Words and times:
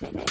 Bye-bye. 0.00 0.25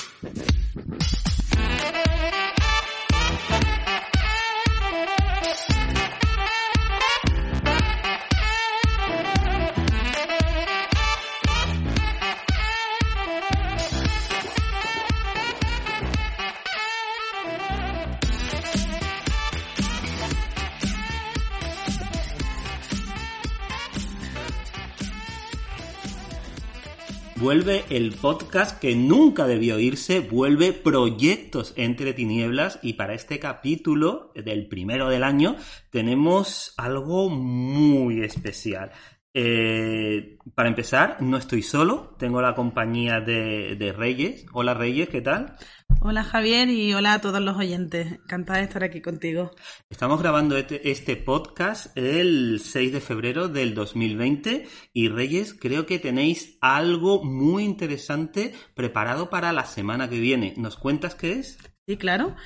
Vuelve 27.38 27.84
el 27.90 28.14
podcast 28.14 28.80
que 28.80 28.96
nunca 28.96 29.46
debió 29.46 29.78
irse, 29.78 30.22
vuelve 30.22 30.72
Proyectos 30.72 31.74
entre 31.76 32.14
Tinieblas 32.14 32.80
y 32.82 32.94
para 32.94 33.14
este 33.14 33.40
capítulo 33.40 34.32
del 34.36 34.68
primero 34.70 35.10
del 35.10 35.22
año 35.22 35.58
tenemos 35.90 36.74
algo 36.78 37.30
muy 37.30 38.22
especial. 38.24 38.92
Eh, 39.38 40.38
para 40.56 40.70
empezar, 40.70 41.18
no 41.20 41.36
estoy 41.36 41.62
solo, 41.62 42.16
tengo 42.18 42.42
la 42.42 42.56
compañía 42.56 43.20
de, 43.20 43.94
Reyes. 43.94 44.46
Hola 44.54 44.74
Reyes, 44.74 45.10
¿qué 45.10 45.20
tal? 45.20 45.58
Hola 46.00 46.24
Javier 46.24 46.70
y 46.70 46.94
hola 46.94 47.16
a 47.16 47.20
todos 47.20 47.42
los 47.42 47.58
oyentes. 47.58 48.14
Encantada 48.14 48.60
de 48.60 48.64
estar 48.64 48.86
aquí 48.86 49.02
contigo. 49.02 49.52
Estamos 49.90 50.22
grabando 50.22 50.56
este, 50.56 50.90
este 50.90 51.18
podcast 51.18 51.88
el 51.98 52.62
6 52.64 52.94
de 52.94 53.02
febrero 53.02 53.50
del 53.50 53.76
2020 53.76 54.70
y 54.94 55.10
Reyes, 55.10 55.54
creo 55.54 55.86
que 55.86 56.00
tenéis 56.00 56.58
algo 56.62 57.22
muy 57.22 57.66
interesante 57.66 58.54
preparado 58.74 59.30
para 59.30 59.52
la 59.52 59.66
semana 59.66 60.10
que 60.10 60.20
viene. 60.22 60.54
¿Nos 60.56 60.78
cuentas 60.78 61.14
qué 61.14 61.34
es? 61.34 61.58
Sí, 61.86 61.98
claro. 61.98 62.38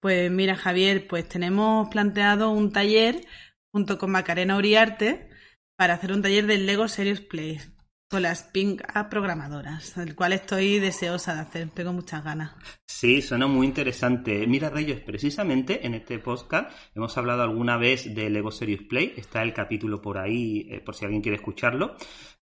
Pues 0.00 0.30
mira 0.30 0.56
Javier, 0.56 1.06
pues 1.08 1.28
tenemos 1.28 1.90
planteado 1.90 2.48
un 2.52 2.72
taller 2.72 3.20
junto 3.70 3.98
con 3.98 4.12
Macarena 4.12 4.56
Uriarte 4.56 5.27
para 5.78 5.94
hacer 5.94 6.10
un 6.10 6.22
taller 6.22 6.44
del 6.46 6.66
Lego 6.66 6.88
Serious 6.88 7.20
Play 7.20 7.60
con 8.10 8.22
las 8.22 8.42
Pink 8.42 8.82
A 8.92 9.08
programadoras, 9.08 9.96
el 9.96 10.16
cual 10.16 10.32
estoy 10.32 10.80
deseosa 10.80 11.34
de 11.34 11.40
hacer, 11.40 11.68
tengo 11.70 11.92
muchas 11.92 12.24
ganas. 12.24 12.52
Sí, 12.84 13.22
suena 13.22 13.46
muy 13.46 13.64
interesante. 13.66 14.44
Mira, 14.48 14.70
Reyes, 14.70 14.98
precisamente 15.00 15.86
en 15.86 15.94
este 15.94 16.18
podcast 16.18 16.72
hemos 16.96 17.16
hablado 17.16 17.44
alguna 17.44 17.76
vez 17.76 18.12
de 18.12 18.28
Lego 18.28 18.50
Serious 18.50 18.82
Play, 18.88 19.14
está 19.16 19.42
el 19.42 19.54
capítulo 19.54 20.02
por 20.02 20.18
ahí, 20.18 20.66
eh, 20.68 20.80
por 20.80 20.96
si 20.96 21.04
alguien 21.04 21.22
quiere 21.22 21.36
escucharlo. 21.36 21.94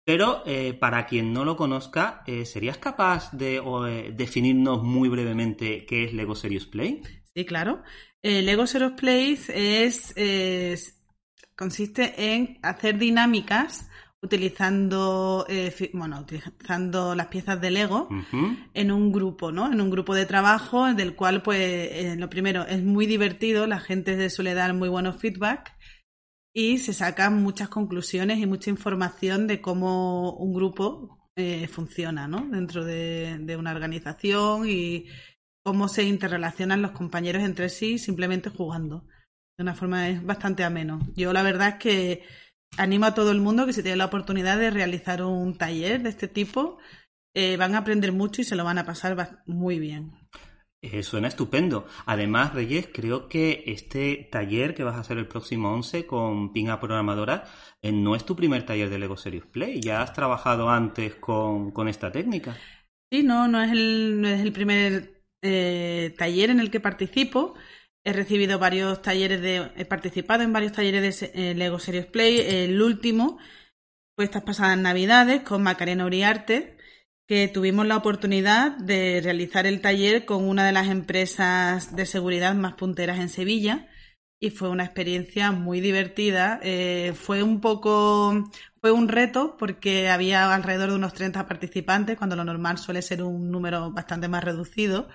Pero 0.03 0.43
eh, 0.47 0.73
para 0.73 1.05
quien 1.05 1.35
no 1.35 1.45
lo 1.45 1.57
conozca, 1.57 2.23
eh, 2.27 2.47
¿serías 2.47 2.79
capaz 2.79 3.33
de 3.33 3.61
definirnos 4.17 4.83
muy 4.83 5.11
brevemente 5.11 5.85
qué 5.85 6.05
es 6.05 6.15
Lego 6.15 6.35
Serious 6.35 6.65
Play? 6.65 7.03
Sí, 7.35 7.45
claro. 7.45 7.83
Lego 8.23 8.67
Serious 8.67 8.93
Play 8.93 9.39
es 9.49 10.15
consiste 11.57 12.35
en 12.35 12.59
hacer 12.63 12.99
dinámicas 12.99 13.89
utilizando 14.23 15.47
eh, 15.49 15.73
bueno 15.93 16.21
utilizando 16.21 17.15
las 17.15 17.27
piezas 17.27 17.61
de 17.61 17.71
Lego 17.71 18.09
en 18.75 18.91
un 18.91 19.13
grupo 19.13 19.53
no 19.53 19.73
en 19.73 19.81
un 19.81 19.91
grupo 19.91 20.15
de 20.15 20.27
trabajo 20.27 20.93
del 20.95 21.15
cual 21.15 21.43
pues 21.43 21.61
eh, 21.61 22.15
lo 22.19 22.29
primero 22.29 22.67
es 22.67 22.83
muy 22.83 23.07
divertido 23.07 23.67
la 23.67 23.79
gente 23.79 24.29
suele 24.31 24.55
dar 24.55 24.75
muy 24.75 24.89
buenos 24.89 25.17
feedback 25.17 25.75
y 26.55 26.79
se 26.79 26.95
sacan 26.95 27.43
muchas 27.43 27.69
conclusiones 27.69 28.39
y 28.39 28.47
mucha 28.47 28.71
información 28.71 29.47
de 29.47 29.61
cómo 29.61 30.33
un 30.33 30.55
grupo 30.55 31.31
eh, 31.37 31.69
funciona 31.69 32.27
¿no? 32.27 32.49
dentro 32.51 32.85
de, 32.85 33.39
de 33.41 33.57
una 33.57 33.73
organización 33.73 34.67
y 34.67 35.07
cómo 35.63 35.89
se 35.89 36.05
interrelacionan 36.05 36.81
los 36.81 36.93
compañeros 36.93 37.43
entre 37.43 37.69
sí 37.69 37.99
simplemente 37.99 38.49
jugando 38.49 39.05
de 39.57 39.63
una 39.63 39.75
forma 39.75 40.09
es 40.09 40.25
bastante 40.25 40.65
ameno. 40.65 41.01
Yo 41.15 41.33
la 41.33 41.43
verdad 41.43 41.69
es 41.69 41.75
que 41.77 42.23
animo 42.77 43.07
a 43.07 43.15
todo 43.15 43.31
el 43.31 43.41
mundo 43.41 43.67
que 43.67 43.73
si 43.73 43.83
tiene 43.83 43.97
la 43.97 44.07
oportunidad 44.07 44.59
de 44.59 44.71
realizar 44.71 45.23
un 45.23 45.57
taller 45.57 46.03
de 46.03 46.11
este 46.11 46.29
tipo, 46.29 46.79
eh, 47.35 47.57
van 47.57 47.75
a 47.75 47.79
aprender 47.79 48.13
mucho 48.13 48.43
y 48.43 48.45
se 48.45 48.57
lo 48.57 48.65
van 48.65 48.79
a 48.79 48.85
pasar 48.85 49.43
muy 49.47 49.79
bien. 49.79 50.13
Eh, 50.83 51.03
suena 51.03 51.29
estupendo. 51.29 51.87
Además, 52.05 52.55
Reyes, 52.55 52.89
creo 52.93 53.29
que 53.29 53.65
este 53.67 54.29
taller 54.31 54.75
que 54.75 54.85
vas 54.85 54.97
a 54.97 55.01
hacer 55.01 55.17
el 55.17 55.27
próximo 55.27 55.73
11 55.73 56.07
con 56.07 56.53
Pinga 56.53 56.79
Programadora 56.79 57.45
eh, 57.83 57.93
no 57.93 58.15
es 58.15 58.25
tu 58.25 58.37
primer 58.37 58.65
taller 58.67 58.91
de 58.91 58.99
Lego 58.99 59.17
Serious 59.17 59.47
Play. 59.47 59.81
Ya 59.81 60.03
has 60.03 60.13
trabajado 60.13 60.69
antes 60.69 61.15
con, 61.17 61.89
esta 61.89 62.13
técnica. 62.13 62.57
Sí, 63.11 63.23
no, 63.23 63.49
no 63.49 63.63
es 63.63 63.73
el, 63.73 64.21
no 64.21 64.29
es 64.29 64.41
el 64.41 64.53
primer 64.53 65.15
taller 65.41 66.51
en 66.51 66.59
el 66.59 66.71
que 66.71 66.81
participo. 66.81 67.55
He 68.07 68.13
recibido 68.13 68.61
varios 68.61 69.03
talleres 69.03 69.43
de. 69.43 69.73
He 69.75 69.85
participado 69.85 70.45
en 70.45 70.53
varios 70.53 70.71
talleres 70.71 71.19
de 71.19 71.31
eh, 71.35 71.55
Lego 71.57 71.81
Serious 71.81 72.07
Play. 72.07 72.39
El 72.39 72.81
último 72.81 73.37
fue 74.15 74.27
estas 74.27 74.45
pasadas 74.45 74.79
navidades 74.79 75.43
con 75.43 75.65
Macarena 75.65 76.07
Uriarte, 76.07 76.77
que 77.27 77.49
tuvimos 77.49 77.85
la 77.85 77.97
oportunidad 77.97 78.77
de 78.77 79.21
realizar 79.25 79.67
el 79.67 79.81
taller 79.81 80.25
con 80.25 80.45
una 80.45 80.65
de 80.65 80.71
las 80.71 80.87
empresas 80.87 81.97
de 81.97 82.07
seguridad 82.07 82.55
más 82.55 82.75
punteras 82.75 83.19
en 83.19 83.29
Sevilla. 83.29 83.89
Y 84.41 84.51
fue 84.51 84.69
una 84.69 84.85
experiencia 84.85 85.51
muy 85.51 85.81
divertida. 85.81 86.61
Eh, 86.63 87.13
fue 87.13 87.43
un 87.43 87.61
poco. 87.61 88.49
Fue 88.81 88.93
un 88.93 89.09
reto 89.09 89.57
porque 89.59 90.11
había 90.11 90.55
alrededor 90.55 90.91
de 90.91 90.95
unos 90.95 91.13
30 91.13 91.49
participantes, 91.49 92.17
cuando 92.17 92.37
lo 92.37 92.45
normal 92.45 92.79
suele 92.79 93.03
ser 93.03 93.25
un 93.25 93.51
número 93.51 93.91
bastante 93.91 94.29
más 94.29 94.45
reducido 94.45 95.09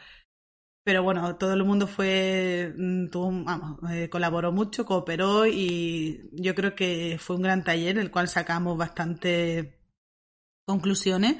pero 0.84 1.04
bueno, 1.04 1.36
todo 1.36 1.54
el 1.54 1.64
mundo 1.64 1.88
fue, 1.88 2.74
mm, 2.76 3.10
tuvo, 3.10 3.32
vamos, 3.44 3.80
eh, 3.92 4.10
colaboró 4.10 4.52
mucho, 4.52 4.86
cooperó 4.86 5.46
y 5.46 6.30
yo 6.34 6.56
creo 6.56 6.76
que 6.76 7.18
fue 7.20 7.36
un 7.36 7.44
gran 7.44 7.64
taller, 7.64 7.98
el 7.98 8.12
cual 8.12 8.28
sacamos 8.28 8.78
bastante 8.78 9.80
conclusiones 10.66 11.38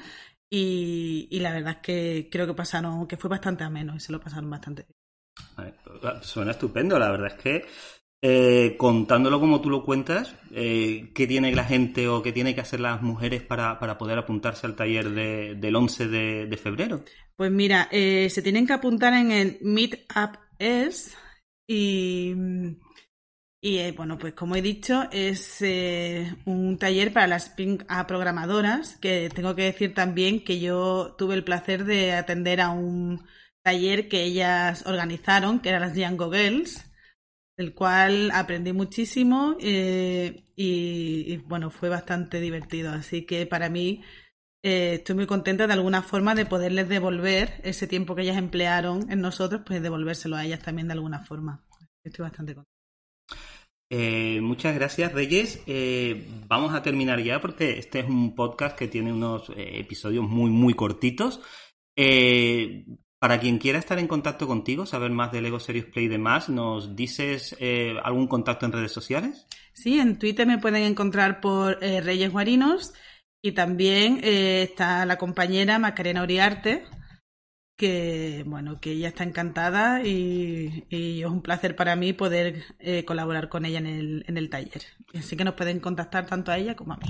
y, 0.50 1.28
y, 1.30 1.40
la 1.40 1.52
verdad 1.52 1.76
es 1.76 1.82
que 1.82 2.28
creo 2.30 2.46
que 2.46 2.54
pasaron, 2.54 3.06
que 3.08 3.16
fue 3.16 3.30
bastante 3.30 3.64
ameno 3.64 3.96
y 3.96 4.00
se 4.00 4.12
lo 4.12 4.20
pasaron 4.20 4.50
bastante 4.50 4.86
bien. 4.86 5.72
Suena 6.22 6.50
estupendo, 6.52 6.98
la 6.98 7.10
verdad 7.10 7.28
es 7.28 7.42
que 7.42 7.66
eh, 8.24 8.76
contándolo 8.78 9.40
como 9.40 9.60
tú 9.60 9.68
lo 9.68 9.84
cuentas, 9.84 10.36
eh, 10.52 11.10
¿qué 11.12 11.26
tiene 11.26 11.52
la 11.56 11.64
gente 11.64 12.06
o 12.06 12.22
qué 12.22 12.30
tiene 12.30 12.54
que 12.54 12.60
hacer 12.60 12.78
las 12.78 13.02
mujeres 13.02 13.42
para, 13.42 13.80
poder 13.98 14.16
apuntarse 14.16 14.64
al 14.64 14.76
taller 14.76 15.10
del 15.10 15.74
11 15.74 16.06
de, 16.06 16.56
febrero? 16.56 17.02
Pues 17.34 17.50
mira, 17.50 17.88
eh, 17.90 18.30
se 18.30 18.40
tienen 18.40 18.64
que 18.64 18.74
apuntar 18.74 19.12
en 19.14 19.32
el 19.32 19.58
Meetup 19.62 20.36
Es 20.60 21.16
y, 21.66 22.32
y 23.60 23.90
bueno, 23.90 24.18
pues 24.18 24.34
como 24.34 24.54
he 24.54 24.62
dicho, 24.62 25.08
es 25.10 25.60
un 26.44 26.78
taller 26.78 27.12
para 27.12 27.26
las 27.26 27.48
Pink 27.48 27.82
A 27.88 28.06
programadoras, 28.06 28.98
que 28.98 29.30
tengo 29.34 29.56
que 29.56 29.62
decir 29.62 29.94
también 29.94 30.44
que 30.44 30.60
yo 30.60 31.16
tuve 31.18 31.34
el 31.34 31.42
placer 31.42 31.84
de 31.84 32.12
atender 32.12 32.60
a 32.60 32.70
un 32.70 33.26
taller 33.64 34.08
que 34.08 34.22
ellas 34.22 34.86
organizaron, 34.86 35.58
que 35.58 35.70
eran 35.70 35.82
las 35.82 35.96
Young 35.96 36.32
Girls 36.32 36.91
el 37.62 37.74
cual 37.74 38.30
aprendí 38.32 38.72
muchísimo 38.72 39.56
eh, 39.60 40.44
y, 40.56 41.36
bueno, 41.38 41.70
fue 41.70 41.88
bastante 41.88 42.40
divertido. 42.40 42.92
Así 42.92 43.24
que 43.24 43.46
para 43.46 43.68
mí 43.68 44.02
eh, 44.62 44.94
estoy 44.94 45.16
muy 45.16 45.26
contenta 45.26 45.66
de 45.66 45.72
alguna 45.72 46.02
forma 46.02 46.34
de 46.34 46.46
poderles 46.46 46.88
devolver 46.88 47.60
ese 47.64 47.86
tiempo 47.86 48.14
que 48.14 48.22
ellas 48.22 48.36
emplearon 48.36 49.10
en 49.10 49.20
nosotros, 49.20 49.62
pues 49.64 49.82
devolvérselo 49.82 50.36
a 50.36 50.44
ellas 50.44 50.60
también 50.60 50.88
de 50.88 50.94
alguna 50.94 51.20
forma. 51.20 51.64
Estoy 52.04 52.24
bastante 52.24 52.54
contenta. 52.54 52.72
Eh, 53.90 54.40
muchas 54.40 54.74
gracias, 54.74 55.12
Reyes. 55.12 55.62
vamos 56.48 56.74
a 56.74 56.82
terminar 56.82 57.22
ya 57.22 57.40
porque 57.40 57.78
este 57.78 58.00
es 58.00 58.08
un 58.08 58.34
podcast 58.34 58.76
que 58.76 58.88
tiene 58.88 59.12
unos 59.12 59.50
episodios 59.56 60.28
muy, 60.28 60.50
muy 60.50 60.74
cortitos. 60.74 61.40
Para 63.22 63.38
quien 63.38 63.58
quiera 63.58 63.78
estar 63.78 64.00
en 64.00 64.08
contacto 64.08 64.48
contigo, 64.48 64.84
saber 64.84 65.12
más 65.12 65.30
de 65.30 65.40
Lego 65.40 65.60
Serious 65.60 65.86
Play 65.86 66.06
y 66.06 66.08
demás, 66.08 66.48
¿nos 66.48 66.96
dices 66.96 67.54
eh, 67.60 67.94
algún 68.02 68.26
contacto 68.26 68.66
en 68.66 68.72
redes 68.72 68.90
sociales? 68.90 69.46
Sí, 69.74 70.00
en 70.00 70.18
Twitter 70.18 70.44
me 70.44 70.58
pueden 70.58 70.82
encontrar 70.82 71.40
por 71.40 71.78
eh, 71.84 72.00
Reyes 72.00 72.32
Guarinos 72.32 72.94
y 73.40 73.52
también 73.52 74.18
eh, 74.24 74.62
está 74.64 75.06
la 75.06 75.18
compañera 75.18 75.78
Macarena 75.78 76.24
Uriarte, 76.24 76.82
que 77.78 78.42
bueno, 78.44 78.80
que 78.80 78.90
ella 78.90 79.06
está 79.06 79.22
encantada 79.22 80.02
y, 80.02 80.84
es 80.90 81.24
un 81.24 81.42
placer 81.42 81.76
para 81.76 81.94
mí 81.94 82.12
poder 82.14 82.64
colaborar 83.06 83.48
con 83.48 83.64
ella 83.64 83.78
en 83.78 83.86
el, 83.86 84.24
en 84.26 84.36
el 84.36 84.50
taller. 84.50 84.82
Así 85.14 85.36
que 85.36 85.44
nos 85.44 85.54
pueden 85.54 85.78
contactar 85.78 86.26
tanto 86.26 86.50
a 86.50 86.58
ella 86.58 86.74
como 86.74 86.94
a 86.94 86.96
mí. 86.96 87.06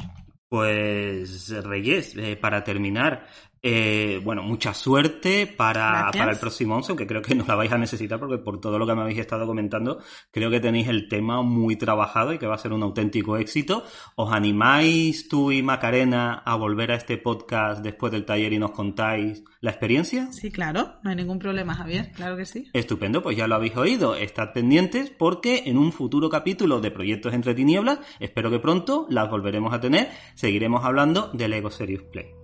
Pues 0.50 1.49
Reyes, 1.64 2.14
para 2.38 2.64
terminar, 2.64 3.26
Eh, 3.64 4.20
bueno, 4.25 4.43
mucha 4.43 4.75
suerte 4.75 5.47
para, 5.47 6.11
para 6.12 6.32
el 6.32 6.38
próximo 6.38 6.75
11, 6.76 6.93
aunque 6.93 7.06
creo 7.06 7.23
que 7.23 7.37
no 7.37 7.44
la 7.47 7.55
vais 7.55 7.70
a 7.70 7.79
necesitar 7.79 8.19
porque 8.19 8.38
por 8.38 8.61
todo 8.61 8.76
lo 8.76 8.88
que 8.88 8.94
me 8.97 9.03
habéis 9.03 9.20
estado 9.20 9.47
comentando, 9.47 10.00
creo 10.32 10.50
que 10.50 10.59
tenéis 10.59 10.88
el 10.88 11.09
tema 11.09 11.43
muy 11.43 11.76
trabajado 11.76 12.32
y 12.32 12.38
que 12.38 12.49
va 12.49 12.56
a 12.56 12.59
ser 12.59 12.73
un 12.73 12.82
auténtico 12.82 13.37
éxito. 13.37 13.85
¿Os 14.17 14.32
animáis 14.32 15.29
tú 15.29 15.53
y 15.53 15.62
Macarena 15.62 16.43
a 16.44 16.56
volver 16.56 16.91
a 16.91 16.97
este 16.97 17.19
podcast 17.19 17.85
después 17.85 18.11
del 18.11 18.25
taller 18.25 18.53
y 18.53 18.59
nos 18.59 18.73
contáis 18.73 19.44
la 19.61 19.70
experiencia? 19.70 20.32
Sí, 20.32 20.50
claro, 20.50 20.94
no 21.05 21.11
hay 21.11 21.17
ningún 21.17 21.38
problema, 21.38 21.75
Javier, 21.75 22.11
claro 22.17 22.37
que 22.37 22.47
sí. 22.47 22.69
Estupendo, 22.73 23.23
pues 23.23 23.37
ya 23.37 23.47
lo 23.47 23.55
habéis 23.55 23.76
oído. 23.76 24.17
Estad 24.17 24.53
pendientes 24.53 25.11
porque 25.11 25.62
en 25.67 25.79
un 25.79 25.93
futuro 25.93 26.29
capítulo 26.29 26.81
de 26.81 26.91
Proyectos 26.91 27.32
entre 27.32 27.55
Tinieblas, 27.55 28.00
espero 28.19 28.50
que 28.50 28.59
pronto 28.59 29.06
las 29.09 29.31
volveremos 29.31 29.73
a 29.73 29.81
tener, 29.81 30.11
seguiremos 30.35 30.85
hablando 30.85 31.31
de 31.32 31.47
Lego 31.47 31.70
Serious 31.70 32.03
Play. 32.03 32.42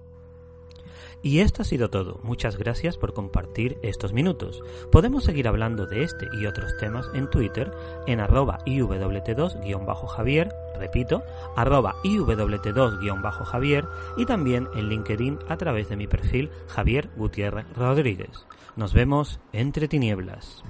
Y 1.22 1.40
esto 1.40 1.62
ha 1.62 1.64
sido 1.64 1.90
todo. 1.90 2.20
Muchas 2.22 2.56
gracias 2.56 2.96
por 2.96 3.12
compartir 3.12 3.78
estos 3.82 4.12
minutos. 4.12 4.62
Podemos 4.92 5.24
seguir 5.24 5.48
hablando 5.48 5.86
de 5.86 6.04
este 6.04 6.26
y 6.32 6.46
otros 6.46 6.76
temas 6.78 7.08
en 7.14 7.28
Twitter 7.28 7.72
en 8.06 8.20
arroba 8.20 8.58
iwt2-javier, 8.66 10.54
repito, 10.78 11.22
arroba 11.56 11.96
iwt2-javier 12.04 13.88
y 14.16 14.26
también 14.26 14.68
en 14.74 14.88
LinkedIn 14.88 15.38
a 15.48 15.56
través 15.56 15.88
de 15.88 15.96
mi 15.96 16.06
perfil 16.06 16.50
Javier 16.68 17.08
Gutiérrez 17.16 17.66
Rodríguez. 17.74 18.46
Nos 18.76 18.92
vemos 18.92 19.40
entre 19.52 19.88
tinieblas. 19.88 20.62